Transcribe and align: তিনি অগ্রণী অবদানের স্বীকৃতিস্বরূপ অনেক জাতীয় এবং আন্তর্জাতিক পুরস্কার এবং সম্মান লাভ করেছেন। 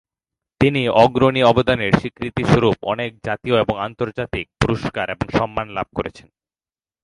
তিনি 0.61 0.81
অগ্রণী 1.03 1.41
অবদানের 1.43 1.91
স্বীকৃতিস্বরূপ 1.93 2.77
অনেক 2.83 3.11
জাতীয় 3.25 3.55
এবং 3.61 3.75
আন্তর্জাতিক 3.79 4.45
পুরস্কার 4.61 5.05
এবং 5.09 5.25
সম্মান 5.37 5.67
লাভ 5.69 5.87
করেছেন। 5.95 6.27